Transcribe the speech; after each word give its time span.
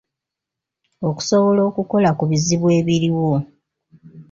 Okusobola 1.09 1.61
okukola 1.69 2.09
ku 2.17 2.23
bizibu 2.31 2.67
ebiriwo. 2.79 3.31